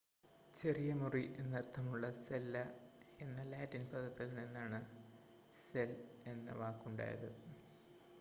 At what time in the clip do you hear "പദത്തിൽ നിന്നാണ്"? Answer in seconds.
3.87-4.79